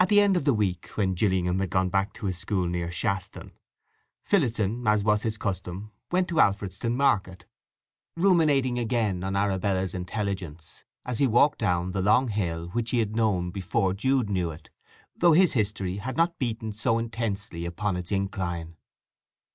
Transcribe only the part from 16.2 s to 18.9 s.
beaten so intensely upon its incline.